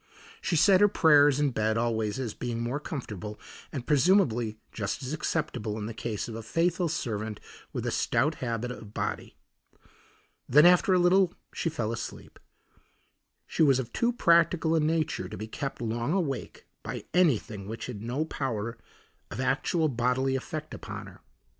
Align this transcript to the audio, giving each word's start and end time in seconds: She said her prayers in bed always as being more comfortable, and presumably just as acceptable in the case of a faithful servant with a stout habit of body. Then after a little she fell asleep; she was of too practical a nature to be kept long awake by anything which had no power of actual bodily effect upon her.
She 0.41 0.55
said 0.55 0.81
her 0.81 0.87
prayers 0.87 1.39
in 1.39 1.51
bed 1.51 1.77
always 1.77 2.17
as 2.17 2.33
being 2.33 2.59
more 2.59 2.79
comfortable, 2.79 3.39
and 3.71 3.85
presumably 3.85 4.57
just 4.71 5.03
as 5.03 5.13
acceptable 5.13 5.77
in 5.77 5.85
the 5.85 5.93
case 5.93 6.27
of 6.27 6.33
a 6.33 6.41
faithful 6.41 6.89
servant 6.89 7.39
with 7.71 7.85
a 7.85 7.91
stout 7.91 8.33
habit 8.41 8.71
of 8.71 8.95
body. 8.95 9.37
Then 10.49 10.65
after 10.65 10.91
a 10.91 10.97
little 10.97 11.35
she 11.53 11.69
fell 11.69 11.91
asleep; 11.91 12.39
she 13.45 13.61
was 13.61 13.77
of 13.77 13.93
too 13.93 14.11
practical 14.11 14.73
a 14.73 14.79
nature 14.79 15.29
to 15.29 15.37
be 15.37 15.45
kept 15.45 15.79
long 15.83 16.13
awake 16.13 16.65
by 16.81 17.05
anything 17.13 17.67
which 17.67 17.85
had 17.85 18.01
no 18.01 18.25
power 18.25 18.79
of 19.29 19.39
actual 19.39 19.87
bodily 19.87 20.35
effect 20.35 20.73
upon 20.73 21.05
her. 21.05 21.21